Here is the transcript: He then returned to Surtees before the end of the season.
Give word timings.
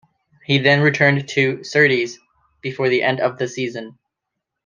He 0.43 0.57
then 0.57 0.81
returned 0.81 1.27
to 1.27 1.63
Surtees 1.63 2.17
before 2.61 2.89
the 2.89 3.03
end 3.03 3.19
of 3.19 3.37
the 3.37 3.47
season. 3.47 3.99